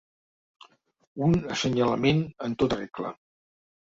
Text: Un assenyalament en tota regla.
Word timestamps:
Un 1.25 1.35
assenyalament 1.57 2.23
en 2.47 2.57
tota 2.63 2.79
regla. 2.83 3.15